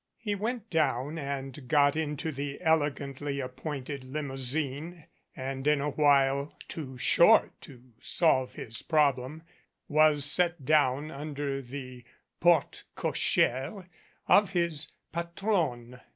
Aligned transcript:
He 0.17 0.33
went 0.33 0.71
down 0.71 1.19
and 1.19 1.67
got 1.67 1.95
into 1.95 2.31
the 2.31 2.59
elegantly 2.61 3.39
appointed 3.39 4.03
limousine 4.03 5.05
and 5.35 5.67
in 5.67 5.79
a 5.79 5.91
while, 5.91 6.57
too 6.67 6.97
short 6.97 7.51
to 7.61 7.91
solve 7.99 8.53
his 8.55 8.81
problem, 8.81 9.43
was 9.87 10.25
set 10.25 10.65
down 10.65 11.11
under 11.11 11.61
the 11.61 12.03
porte 12.39 12.85
cochere 12.95 13.85
of 14.27 14.53
his 14.53 14.91
patrowne. 15.11 16.01